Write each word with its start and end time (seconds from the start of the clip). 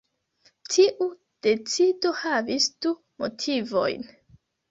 Tiu 0.75 1.05
decido 1.47 2.13
havis 2.21 2.69
du 2.85 2.95
motivojn. 3.25 4.09